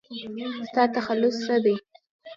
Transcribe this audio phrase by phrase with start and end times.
[0.69, 1.75] ستا تخلص څه دی؟